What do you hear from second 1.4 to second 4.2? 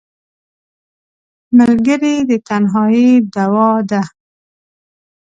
ملګری د تنهایۍ دواء ده